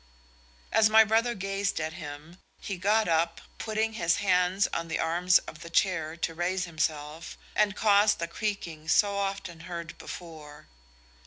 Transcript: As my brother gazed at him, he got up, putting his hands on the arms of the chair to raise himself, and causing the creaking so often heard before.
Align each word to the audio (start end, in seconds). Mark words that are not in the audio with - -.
As 0.71 0.89
my 0.89 1.03
brother 1.03 1.35
gazed 1.35 1.79
at 1.79 1.93
him, 1.93 2.39
he 2.59 2.75
got 2.75 3.07
up, 3.07 3.39
putting 3.59 3.93
his 3.93 4.15
hands 4.15 4.67
on 4.73 4.87
the 4.87 4.97
arms 4.97 5.37
of 5.37 5.59
the 5.59 5.69
chair 5.69 6.15
to 6.17 6.33
raise 6.33 6.65
himself, 6.65 7.37
and 7.55 7.75
causing 7.75 8.17
the 8.17 8.27
creaking 8.27 8.87
so 8.87 9.15
often 9.15 9.59
heard 9.69 9.95
before. 9.99 10.65